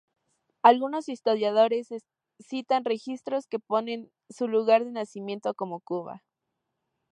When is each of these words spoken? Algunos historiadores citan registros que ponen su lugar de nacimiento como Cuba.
Algunos 0.63 1.09
historiadores 1.09 1.87
citan 2.39 2.85
registros 2.85 3.45
que 3.45 3.59
ponen 3.59 4.11
su 4.31 4.47
lugar 4.47 4.83
de 4.83 4.89
nacimiento 4.91 5.53
como 5.53 5.79
Cuba. 5.79 6.23